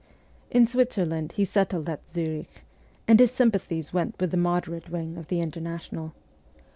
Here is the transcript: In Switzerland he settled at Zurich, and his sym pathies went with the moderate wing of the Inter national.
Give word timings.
In 0.49 0.65
Switzerland 0.65 1.33
he 1.33 1.45
settled 1.45 1.87
at 1.87 2.09
Zurich, 2.09 2.63
and 3.07 3.19
his 3.19 3.29
sym 3.29 3.51
pathies 3.51 3.93
went 3.93 4.19
with 4.19 4.31
the 4.31 4.35
moderate 4.35 4.89
wing 4.89 5.15
of 5.15 5.27
the 5.27 5.39
Inter 5.41 5.59
national. 5.61 6.15